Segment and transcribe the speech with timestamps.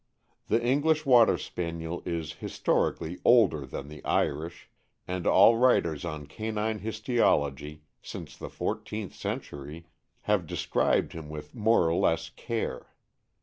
[0.47, 4.67] The English Water Spaniel is historically older than the Irish,
[5.07, 9.85] and all writers on canine histiology, since the four teenth century,
[10.21, 12.95] have described him with more or less care.